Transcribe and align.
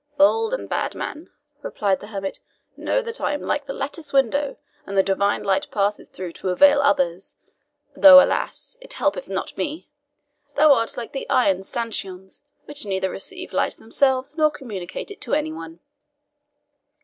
"Bold 0.17 0.51
and 0.51 0.67
bad 0.67 0.95
man," 0.95 1.29
replied 1.61 1.99
the 1.99 2.07
hermit, 2.07 2.39
"know 2.75 3.03
that 3.03 3.21
I 3.21 3.33
am 3.35 3.41
like 3.43 3.67
the 3.67 3.73
latticed 3.73 4.13
window, 4.13 4.57
and 4.87 4.97
the 4.97 5.03
divine 5.03 5.43
light 5.43 5.69
passes 5.69 6.07
through 6.07 6.33
to 6.33 6.49
avail 6.49 6.81
others, 6.81 7.35
though, 7.95 8.19
alas! 8.19 8.79
it 8.81 8.93
helpeth 8.93 9.29
not 9.29 9.55
me. 9.55 9.91
Thou 10.55 10.73
art 10.73 10.97
like 10.97 11.11
the 11.11 11.29
iron 11.29 11.61
stanchions, 11.61 12.41
which 12.65 12.83
neither 12.83 13.11
receive 13.11 13.53
light 13.53 13.73
themselves, 13.73 14.35
nor 14.35 14.49
communicate 14.49 15.11
it 15.11 15.21
to 15.21 15.35
any 15.35 15.51
one." 15.53 15.81